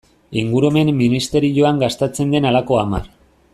Ingurumen 0.43 0.89
ministerioan 1.01 1.83
gastatzen 1.85 2.35
den 2.37 2.51
halako 2.53 2.83
hamar. 2.85 3.07